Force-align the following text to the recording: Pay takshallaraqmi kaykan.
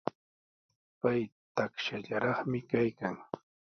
Pay 1.01 1.21
takshallaraqmi 1.55 2.59
kaykan. 2.69 3.15